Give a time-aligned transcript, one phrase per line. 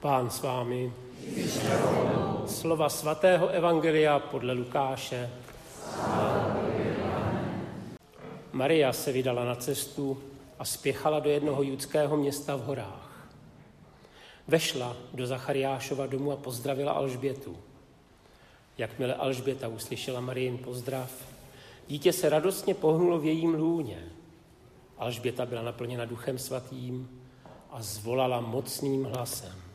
[0.00, 0.92] Pán s vámi.
[2.46, 5.30] Slova svatého Evangelia podle Lukáše.
[8.52, 10.18] Maria se vydala na cestu
[10.58, 13.28] a spěchala do jednoho judského města v horách.
[14.48, 17.56] Vešla do Zachariášova domu a pozdravila Alžbětu.
[18.78, 21.12] Jakmile Alžběta uslyšela Marijin pozdrav,
[21.88, 24.04] dítě se radostně pohnulo v jejím lůně.
[24.98, 27.20] Alžběta byla naplněna duchem svatým
[27.70, 29.67] a zvolala mocným hlasem.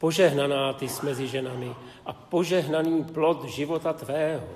[0.00, 1.74] Požehnaná ty jsi mezi ženami
[2.06, 4.48] a požehnaný plod života tvého.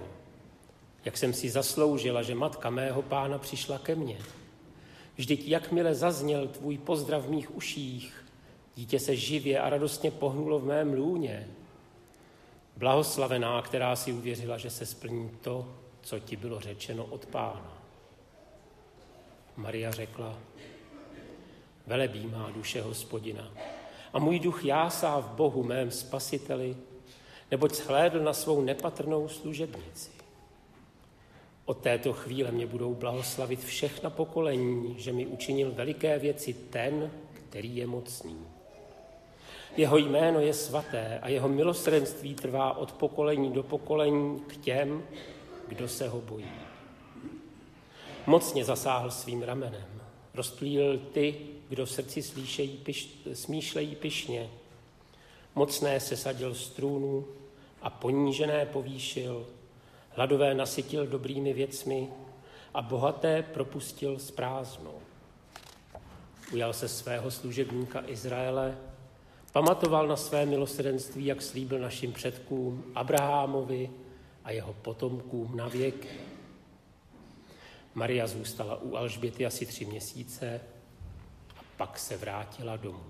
[1.05, 4.19] Jak jsem si zasloužila, že matka mého pána přišla ke mně.
[5.17, 8.25] Vždyť jakmile zazněl tvůj pozdrav v mých uších,
[8.77, 11.49] dítě se živě a radostně pohnulo v mém lůně.
[12.77, 17.79] Blahoslavená, která si uvěřila, že se splní to, co ti bylo řečeno od pána.
[19.57, 20.39] Maria řekla,
[21.87, 23.51] velebí má duše hospodina
[24.15, 26.77] a můj duch jásá v Bohu mém spasiteli,
[27.51, 30.11] neboť shlédl na svou nepatrnou služebnici.
[31.65, 37.77] Od této chvíle mě budou blahoslavit všechna pokolení, že mi učinil veliké věci ten, který
[37.77, 38.39] je mocný.
[39.77, 45.03] Jeho jméno je svaté a jeho milosrdenství trvá od pokolení do pokolení k těm,
[45.69, 46.51] kdo se ho bojí.
[48.27, 50.03] Mocně zasáhl svým ramenem,
[50.35, 51.37] rozplíl ty,
[51.69, 54.51] kdo v srdci slíšejí, piš, smýšlejí pišně.
[55.55, 57.25] Mocné se sadil z trůnu
[57.83, 59.47] a ponížené povýšil,
[60.11, 62.09] hladové nasytil dobrými věcmi
[62.75, 64.95] a bohaté propustil s prázdnou.
[66.53, 68.79] Ujal se svého služebníka Izraele,
[69.53, 73.91] pamatoval na své milosrdenství, jak slíbil našim předkům Abrahamovi
[74.45, 76.34] a jeho potomkům na věky.
[77.95, 80.61] Maria zůstala u Alžběty asi tři měsíce
[81.59, 83.05] a pak se vrátila domů.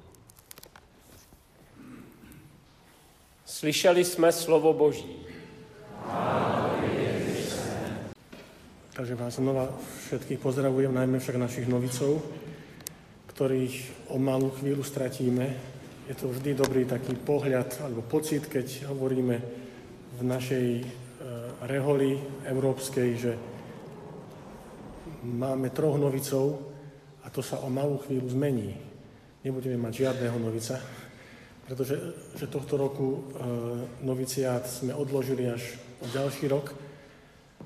[3.44, 5.16] Slyšeli jsme slovo Boží.
[8.94, 9.68] Takže vás znova
[10.06, 12.22] všetkých pozdravujem, najmä však našich novicov,
[13.26, 15.50] ktorých o malú chvíľu stratíme.
[16.06, 19.36] Je to vždy dobrý taký pohľad alebo pocit, keď hovoríme
[20.14, 20.84] v našej e,
[21.66, 23.32] reholi európskej, že
[25.24, 26.60] máme troch novicov
[27.24, 28.76] a to sa o malú chvíľu zmení.
[29.40, 30.76] Nebudeme mať žiadného novica,
[31.64, 31.96] pretože
[32.36, 33.20] že tohto roku e,
[34.04, 36.76] noviciát sme odložili až o ďalší rok.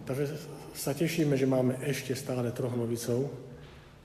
[0.06, 0.24] Takže
[0.78, 3.26] sa tešíme, že máme ešte stále troch novicov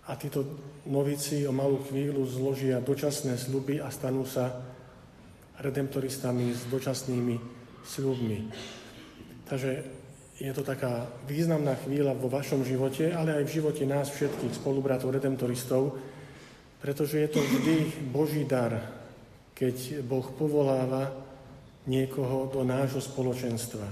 [0.10, 0.44] a títo
[0.90, 4.52] novici o malú chvíľu zložia dočasné sľuby a stanú sa
[5.62, 7.38] redemptoristami s dočasnými
[7.86, 8.40] sľubmi.
[9.48, 10.03] Takže
[10.42, 15.14] je to taká významná chvíľa vo vašom živote, ale aj v živote nás všetkých spolubratov
[15.14, 15.94] redemptoristov,
[16.82, 17.76] pretože je to vždy
[18.10, 18.76] Boží dar,
[19.54, 21.14] keď Boh povoláva
[21.86, 23.86] niekoho do nášho spoločenstva.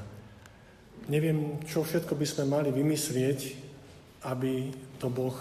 [1.08, 3.40] Neviem, čo všetko by sme mali vymyslieť,
[4.26, 5.36] aby to Boh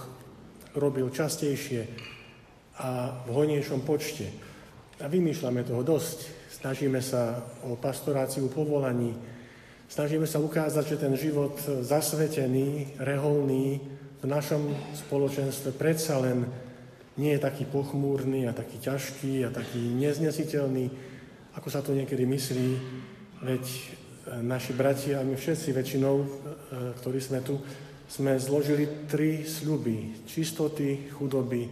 [0.76, 1.84] robil častejšie
[2.80, 4.28] a v hojnejšom počte.
[5.00, 6.18] A vymýšľame toho dosť.
[6.60, 9.16] Snažíme sa o pastoráciu povolaní,
[9.90, 13.82] Snažíme sa ukázať, že ten život zasvetený, reholný
[14.22, 16.46] v našom spoločenstve predsa len
[17.18, 20.94] nie je taký pochmúrny a taký ťažký a taký neznesiteľný,
[21.58, 22.70] ako sa to niekedy myslí,
[23.42, 23.82] veď e,
[24.46, 26.26] naši bratia a my všetci väčšinou, e,
[27.02, 27.58] ktorí sme tu,
[28.06, 30.22] sme zložili tri sľuby.
[30.22, 31.66] Čistoty, chudoby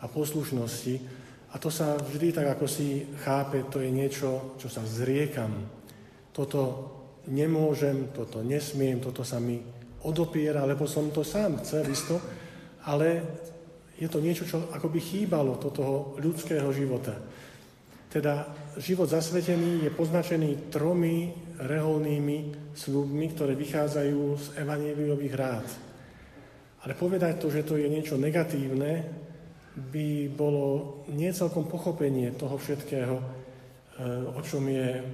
[0.00, 0.94] a poslušnosti.
[1.52, 5.68] A to sa vždy tak, ako si chápe, to je niečo, čo sa zriekam.
[6.32, 6.96] Toto
[7.28, 9.60] nemôžem, toto nesmiem, toto sa mi
[10.04, 12.16] odopiera, lebo som to sám chcel isto,
[12.88, 13.22] ale
[13.98, 17.18] je to niečo, čo akoby chýbalo do toho ľudského života.
[18.08, 18.48] Teda
[18.80, 25.66] život zasvetený je poznačený tromi reholnými slubmi, ktoré vychádzajú z evaníliových rád.
[26.86, 29.04] Ale povedať to, že to je niečo negatívne,
[29.78, 33.24] by bolo niecelkom pochopenie toho všetkého, eh,
[34.30, 35.04] o čom je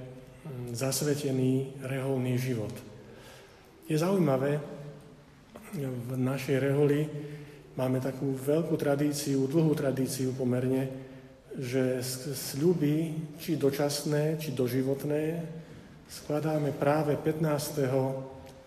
[0.73, 2.73] zasvetený reholný život.
[3.89, 4.61] Je zaujímavé,
[5.83, 7.05] v našej reholi
[7.75, 10.87] máme takú veľkú tradíciu, dlhú tradíciu pomerne,
[11.55, 12.03] že
[12.35, 15.43] sľuby, či dočasné, či doživotné,
[16.07, 17.85] skladáme práve 15.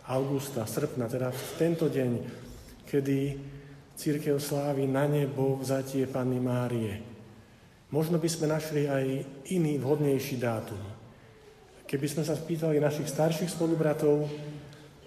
[0.09, 2.11] augusta, srpna, teda v tento deň,
[2.89, 3.19] kedy
[3.99, 7.03] církev slávi na nebo vzatie Panny Márie.
[7.89, 9.05] Možno by sme našli aj
[9.53, 10.81] iný vhodnejší dátum.
[11.89, 14.29] Keby sme sa spýtali našich starších spolubratov,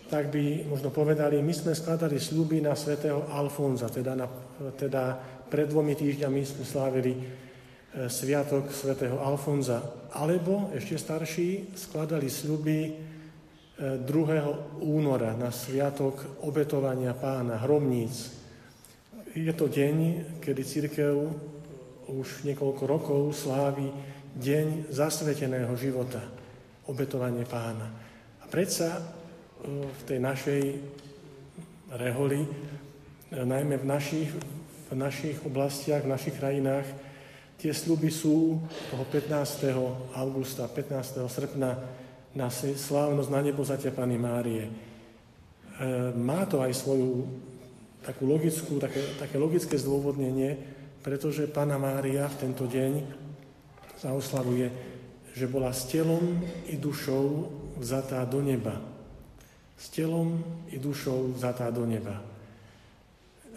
[0.10, 4.26] tak by možno povedali, my sme skladali sľuby na svätého Alfonza, teda, na,
[4.74, 5.14] teda
[5.46, 7.14] pred dvomi týždňami sme slávili
[8.10, 10.10] sviatok svätého Alfonza.
[10.18, 12.80] Alebo ešte starší skladali sľuby
[13.78, 14.82] 2.
[14.82, 18.34] února na sviatok obetovania pána, hromníc.
[19.38, 19.98] Je to deň,
[20.42, 21.14] kedy církev
[22.10, 23.88] už niekoľko rokov slávi
[24.38, 26.20] deň zasveteného života,
[26.90, 27.88] obetovanie pána.
[28.42, 29.02] A predsa
[29.66, 30.64] v tej našej
[31.94, 32.42] reholi,
[33.30, 34.30] najmä v našich,
[34.90, 36.88] v našich oblastiach, v našich krajinách,
[37.62, 38.58] tie sluby sú
[38.90, 40.18] toho 15.
[40.18, 41.22] augusta, 15.
[41.30, 41.72] srpna
[42.32, 44.66] na slávnosť na nebo zatia Pany Márie.
[44.66, 44.72] E,
[46.16, 47.28] má to aj svoju
[48.02, 50.58] takú logickú, také, také logické zdôvodnenie,
[51.06, 53.04] pretože Pana Mária v tento deň
[54.00, 54.91] sa oslavuje,
[55.32, 57.50] že bola s telom i dušou
[57.80, 58.92] vzatá do neba
[59.82, 60.38] s telom
[60.70, 62.22] i dušou vzatá do neba.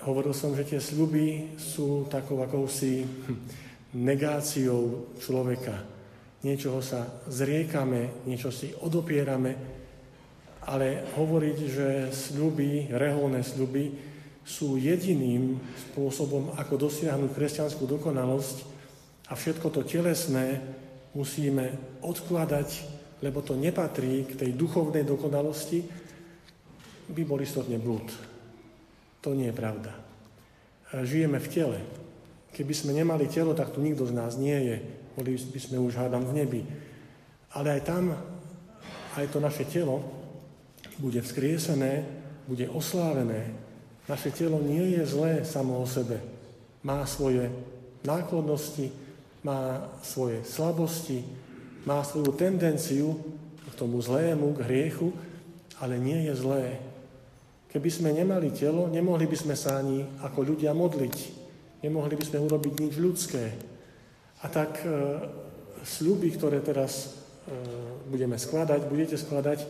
[0.08, 3.04] Hovoril som, že tie sľuby sú takou akousi
[3.92, 5.84] negáciou človeka.
[6.40, 9.52] Niečoho sa zriekame, niečo si odopierame,
[10.64, 13.92] ale hovoriť, že sľuby, reholné sľuby
[14.44, 15.60] sú jediným
[15.92, 18.56] spôsobom, ako dosiahnuť kresťanskú dokonalosť
[19.28, 20.60] a všetko to telesné
[21.14, 22.68] musíme odkladať,
[23.22, 25.80] lebo to nepatrí k tej duchovnej dokonalosti,
[27.04, 28.06] by bol istotne blúd.
[29.24, 29.92] To nie je pravda.
[30.92, 31.78] Žijeme v tele.
[32.54, 34.76] Keby sme nemali telo, tak tu nikto z nás nie je.
[35.16, 36.60] Boli by sme už hádam v nebi.
[37.54, 38.14] Ale aj tam,
[39.18, 40.02] aj to naše telo
[40.98, 42.06] bude vzkriesené,
[42.46, 43.50] bude oslávené.
[44.06, 46.20] Naše telo nie je zlé samo o sebe.
[46.84, 47.48] Má svoje
[48.04, 48.92] náklonnosti,
[49.44, 51.20] má svoje slabosti,
[51.84, 53.20] má svoju tendenciu
[53.68, 55.12] k tomu zlému, k hriechu,
[55.78, 56.80] ale nie je zlé.
[57.68, 61.16] Keby sme nemali telo, nemohli by sme sa ani ako ľudia modliť.
[61.84, 63.52] Nemohli by sme urobiť nič ľudské.
[64.40, 64.88] A tak e,
[65.84, 67.12] sľuby, ktoré teraz
[67.44, 67.52] e,
[68.08, 69.66] budeme skladať, budete skladať,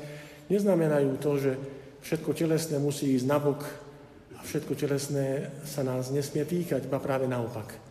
[0.53, 1.53] neznamenajú to, že
[2.05, 3.65] všetko telesné musí ísť nabok
[4.37, 7.84] a všetko telesné sa nás nesmie týkať, iba práve naopak.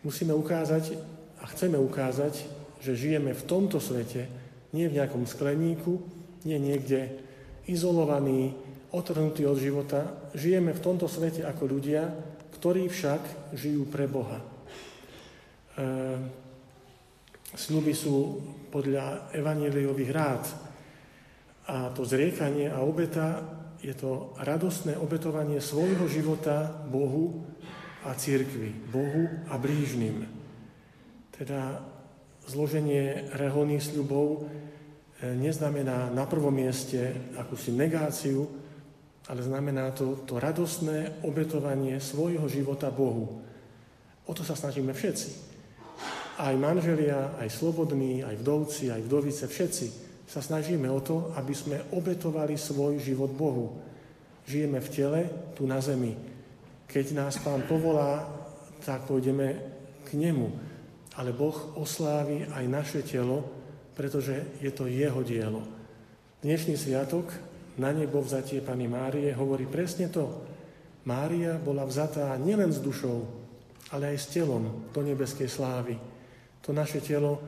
[0.00, 0.96] Musíme ukázať
[1.40, 2.44] a chceme ukázať,
[2.80, 4.28] že žijeme v tomto svete,
[4.72, 6.00] nie v nejakom skleníku,
[6.48, 7.20] nie niekde
[7.68, 8.56] izolovaní,
[8.90, 12.10] otrhnutí od života, žijeme v tomto svete ako ľudia,
[12.58, 14.40] ktorí však žijú pre Boha.
[14.40, 14.44] E,
[17.54, 18.16] sľuby sú
[18.72, 20.44] podľa evaníliových rád
[21.70, 23.46] a to zriekanie a obeta
[23.80, 27.46] je to radostné obetovanie svojho života Bohu
[28.04, 30.24] a církvi, Bohu a blížnym.
[31.34, 31.84] Teda
[32.48, 34.40] zloženie reholných sľubov e,
[35.36, 38.60] neznamená na prvom mieste akúsi negáciu
[39.30, 43.38] ale znamená to, to radostné obetovanie svojho života Bohu.
[44.26, 45.28] O to sa snažíme všetci.
[46.42, 49.86] Aj manželia, aj slobodní, aj vdovci, aj vdovice, všetci
[50.26, 53.78] sa snažíme o to, aby sme obetovali svoj život Bohu.
[54.50, 55.20] Žijeme v tele,
[55.54, 56.18] tu na zemi.
[56.90, 58.26] Keď nás Pán povolá,
[58.82, 59.62] tak pôjdeme
[60.02, 60.50] k Nemu.
[61.14, 63.46] Ale Boh oslávi aj naše telo,
[63.94, 65.62] pretože je to Jeho dielo.
[66.42, 67.30] Dnešný sviatok
[67.78, 70.42] na nebo vzatie Pany Márie hovorí presne to.
[71.06, 73.22] Mária bola vzatá nielen s dušou,
[73.94, 75.94] ale aj s telom do nebeskej slávy.
[76.66, 77.38] To naše telo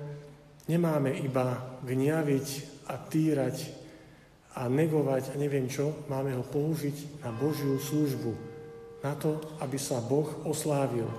[0.70, 2.48] nemáme iba gňaviť
[2.86, 3.74] a týrať
[4.54, 8.51] a negovať a neviem čo, máme ho použiť na Božiu službu,
[9.02, 11.10] na to, aby sa Boh oslávil.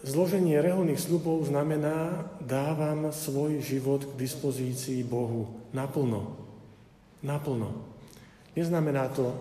[0.00, 6.40] Zloženie reholných slubov znamená, dávam svoj život k dispozícii Bohu naplno
[7.22, 7.84] naplno.
[8.56, 9.32] Neznamená to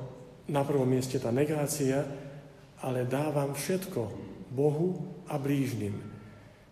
[0.52, 2.06] na prvom mieste tá negácia,
[2.80, 4.02] ale dávam všetko
[4.54, 5.96] Bohu a blížnym.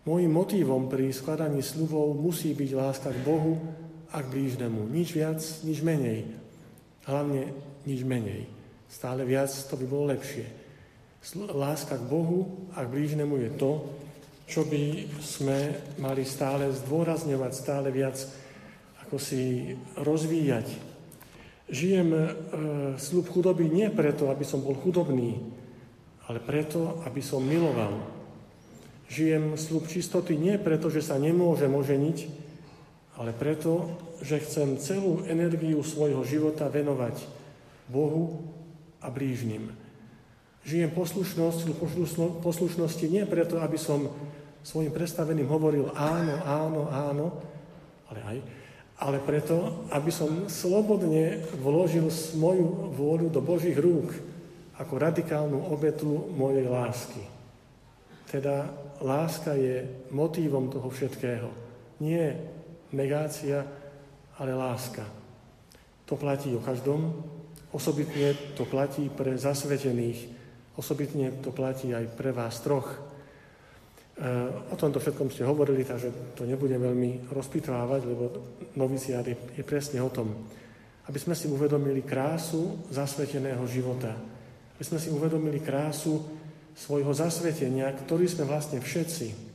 [0.07, 3.59] Mojím motívom pri skladaní slubov musí byť láska k Bohu
[4.07, 4.87] a k blížnemu.
[4.87, 6.31] Nič viac, nič menej.
[7.03, 7.51] Hlavne
[7.83, 8.47] nič menej.
[8.87, 10.47] Stále viac to by bolo lepšie.
[11.51, 13.71] Láska k Bohu a k blížnemu je to,
[14.47, 18.15] čo by sme mali stále zdôrazňovať, stále viac
[19.03, 20.87] ako si rozvíjať,
[21.67, 22.23] Žijem e,
[22.95, 25.35] slub chudoby nie preto, aby som bol chudobný,
[26.23, 28.07] ale preto, aby som miloval.
[29.11, 32.17] Žijem slub čistoty nie preto, že sa nemôžem oženiť,
[33.19, 33.91] ale preto,
[34.23, 37.19] že chcem celú energiu svojho života venovať
[37.91, 38.47] Bohu
[39.01, 39.73] a blížnym.
[40.67, 41.79] Žijem poslušnosť,
[42.43, 44.11] poslušnosti nie preto, aby som
[44.65, 47.27] svojim predstaveným hovoril áno, áno, áno,
[48.11, 48.37] ale aj
[48.97, 54.09] ale preto, aby som slobodne vložil moju vôľu do Božích rúk
[54.77, 57.21] ako radikálnu obetu mojej lásky.
[58.25, 58.65] Teda
[58.97, 61.49] láska je motívom toho všetkého.
[62.01, 62.41] Nie
[62.89, 63.65] negácia,
[64.37, 65.05] ale láska.
[66.09, 67.21] To platí o každom,
[67.77, 70.33] osobitne to platí pre zasvetených,
[70.73, 72.89] osobitne to platí aj pre vás troch.
[72.89, 72.97] E,
[74.73, 78.23] o tomto všetkom ste hovorili, takže to nebudem veľmi rozpitvávať, lebo
[78.73, 80.49] noviciát je, je presne o tom.
[81.05, 84.17] Aby sme si uvedomili krásu zasveteného života.
[84.73, 86.17] Aby sme si uvedomili krásu
[86.73, 89.45] svojho zasvetenia, ktorý sme vlastne všetci.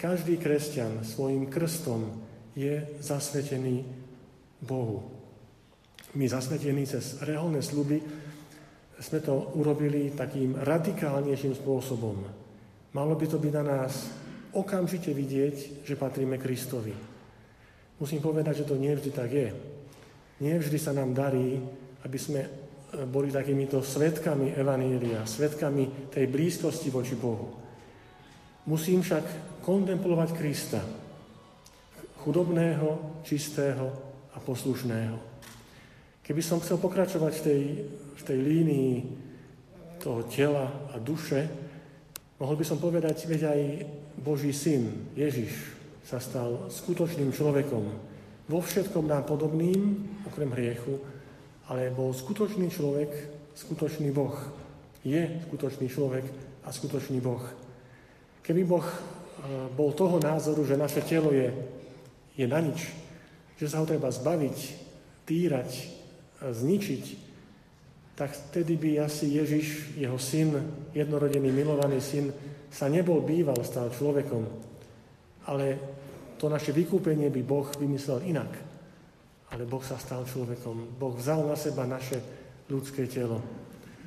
[0.00, 2.08] Každý kresťan svojim krstom
[2.56, 3.84] je zasvetený
[4.64, 5.19] Bohu.
[6.18, 8.02] My zasvetení cez reálne sluby
[9.00, 12.18] sme to urobili takým radikálnejším spôsobom.
[12.90, 14.10] Malo by to byť na nás
[14.50, 16.90] okamžite vidieť, že patríme Kristovi.
[18.02, 19.48] Musím povedať, že to nie vždy tak je.
[20.42, 21.62] Nie vždy sa nám darí,
[22.02, 22.40] aby sme
[23.06, 27.54] boli takýmito svetkami Evanília, svetkami tej blízkosti voči Bohu.
[28.66, 30.82] Musím však kontemplovať Krista,
[32.26, 33.94] chudobného, čistého
[34.34, 35.29] a poslušného.
[36.30, 38.94] Keby som chcel pokračovať v tej, v tej línii
[39.98, 41.50] toho tela a duše,
[42.38, 43.60] mohol by som povedať, veď aj
[44.14, 45.74] Boží syn, Ježiš,
[46.06, 47.82] sa stal skutočným človekom.
[48.46, 51.02] Vo všetkom nám podobným, okrem hriechu,
[51.66, 53.10] ale bol skutočný človek,
[53.58, 54.38] skutočný Boh.
[55.02, 56.30] Je skutočný človek
[56.62, 57.42] a skutočný Boh.
[58.46, 58.96] Keby Boh e,
[59.74, 61.50] bol toho názoru, že naše telo je,
[62.38, 62.86] je na nič,
[63.58, 64.58] že sa ho treba zbaviť,
[65.26, 65.99] týrať,
[66.40, 67.04] zničiť,
[68.16, 70.56] tak vtedy by asi Ježiš, jeho syn,
[70.92, 72.32] jednorodený, milovaný syn,
[72.68, 74.44] sa nebol býval, stal človekom.
[75.48, 75.66] Ale
[76.36, 78.70] to naše vykúpenie by Boh vymyslel inak
[79.50, 80.94] ale Boh sa stal človekom.
[80.94, 82.22] Boh vzal na seba naše
[82.70, 83.42] ľudské telo.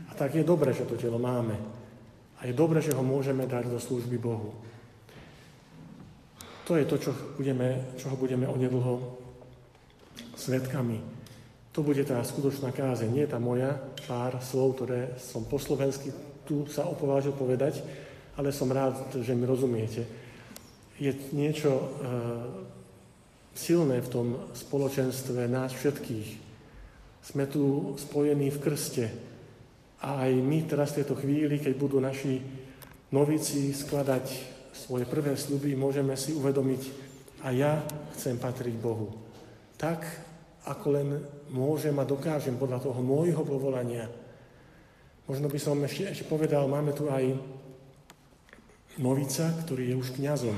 [0.08, 1.56] A tak je dobré, že to telo máme.
[2.40, 4.56] A je dobré, že ho môžeme dať do služby Bohu.
[6.63, 9.20] To je to, čo budeme, čoho budeme onedlho
[10.40, 11.12] svetkami.
[11.74, 13.74] To bude tá skutočná kázeň, nie tá moja,
[14.06, 16.13] pár slov, ktoré som po slovensky
[16.44, 17.82] tu sa opovážil povedať,
[18.36, 20.03] ale som rád, že mi rozumiete.
[21.00, 21.86] Je niečo e,
[23.56, 26.30] silné v tom spoločenstve nás všetkých.
[27.24, 29.06] Sme tu spojení v krste.
[30.03, 32.44] A aj my teraz v tejto chvíli, keď budú naši
[33.15, 34.25] novici skladať
[34.75, 37.13] svoje prvé sluby, môžeme si uvedomiť,
[37.44, 37.84] a ja
[38.15, 39.12] chcem patriť Bohu.
[39.75, 40.00] Tak,
[40.63, 41.08] ako len
[41.51, 44.08] môžem a dokážem podľa toho môjho povolania.
[45.27, 47.36] Možno by som ešte, ešte povedal, máme tu aj
[49.00, 50.58] novica, ktorý je už kňazom.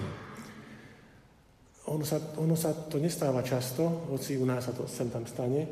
[1.86, 5.62] Ono sa, ono sa to nestáva často, hoci u nás sa to sem tam stane.
[5.62, 5.70] E,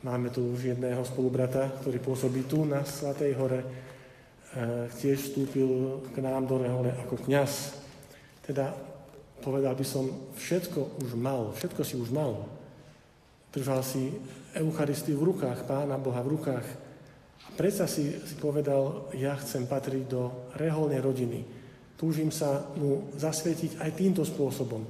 [0.00, 3.60] máme tu už jedného spolubrata, ktorý pôsobí tu na Svatej hore.
[3.60, 3.66] E,
[4.96, 7.76] tiež vstúpil k nám do rehole ako kňaz.
[8.40, 8.72] Teda
[9.40, 12.46] povedal by som, všetko už mal, všetko si už mal.
[13.50, 14.14] Držal si
[14.54, 16.66] Eucharistiu v rukách, Pána Boha v rukách.
[17.44, 21.60] A predsa si, si povedal, ja chcem patriť do reholnej rodiny
[22.00, 24.80] Túžim sa mu zasvietiť aj týmto spôsobom.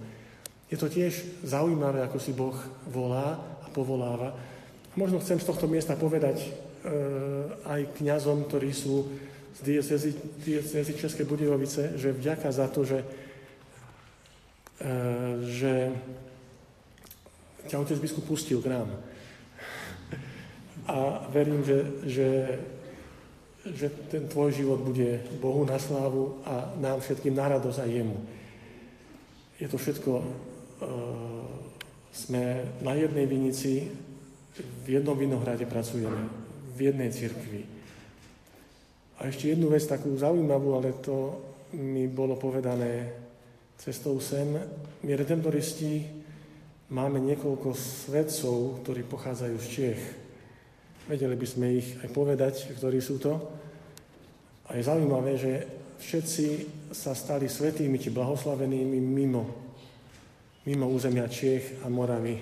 [0.70, 2.54] Je to tiež zaujímavé, ako si Boh
[2.86, 4.30] volá a povoláva.
[4.94, 6.48] Možno chcem z tohto miesta povedať e,
[7.66, 9.10] aj kňazom, ktorí sú
[9.58, 9.82] z
[10.38, 13.02] diecezy, Českej Budejovice, že vďaka za to, že,
[15.44, 15.92] že
[17.68, 18.88] ťa otec biskup pustil k nám.
[20.88, 22.28] A verím, že, že
[23.64, 28.16] že ten tvoj život bude Bohu na slávu a nám všetkým na radosť a jemu.
[29.60, 30.24] Je to všetko, uh,
[32.08, 33.92] sme na jednej vinici,
[34.56, 36.28] v jednom vinohrade pracujeme,
[36.72, 37.68] v jednej cirkvi.
[39.20, 41.36] A ešte jednu vec takú zaujímavú, ale to
[41.76, 43.12] mi bolo povedané
[43.80, 44.60] cestou sem.
[45.00, 46.04] My redemptoristi
[46.92, 50.02] máme niekoľko svedcov, ktorí pochádzajú z Čiech.
[51.08, 53.40] Vedeli by sme ich aj povedať, ktorí sú to.
[54.68, 55.52] A je zaujímavé, že
[55.96, 56.46] všetci
[56.92, 59.42] sa stali svetými či blahoslavenými mimo,
[60.68, 62.36] mimo územia Čiech a Moravy.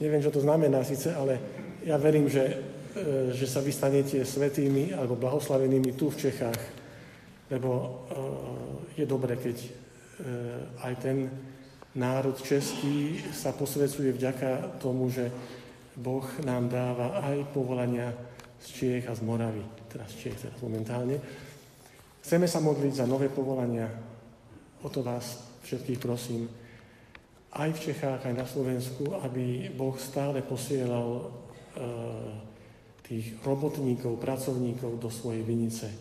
[0.00, 1.38] Neviem, čo to znamená síce, ale
[1.84, 2.42] ja verím, že,
[2.96, 6.60] e, že sa vystanete svetými alebo blahoslavenými tu v Čechách,
[7.52, 7.88] lebo e,
[8.98, 9.81] je dobre, keď
[10.82, 11.30] aj ten
[11.96, 15.28] národ český sa posvecuje vďaka tomu, že
[15.96, 18.12] Boh nám dáva aj povolania
[18.62, 21.20] z Čiech a z Moravy, teraz Čiech teraz momentálne.
[22.22, 23.90] Chceme sa modliť za nové povolania.
[24.80, 26.48] O to vás všetkých prosím,
[27.52, 31.24] aj v Čechách, aj na Slovensku, aby Boh stále posielal e,
[33.04, 35.92] tých robotníkov, pracovníkov do svojej vinice.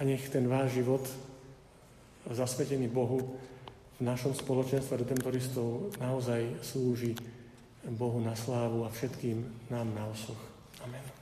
[0.00, 1.04] a nech ten váš život
[2.28, 3.38] zasvetený Bohu
[3.96, 7.16] v našom spoločenstve redemptoristov naozaj slúži
[7.84, 10.40] Bohu na slávu a všetkým nám na osoch.
[10.84, 11.19] Amen.